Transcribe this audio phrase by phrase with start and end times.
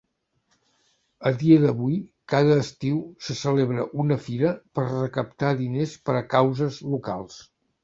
[1.31, 1.97] A dia d'avui,
[2.33, 7.41] cada estiu se celebra una fira per recaptar diners per a causes locals.